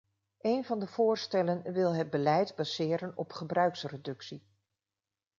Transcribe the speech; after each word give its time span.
Een 0.39 0.63
van 0.63 0.79
de 0.79 0.87
voorstellen 0.87 1.73
wil 1.73 1.93
het 1.95 2.09
beleid 2.09 2.55
baseren 2.55 3.17
op 3.17 3.31
gebruiksreductie. 3.33 4.43